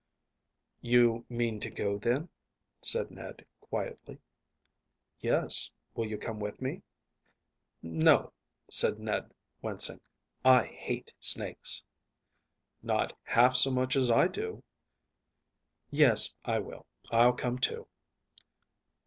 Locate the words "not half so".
12.81-13.69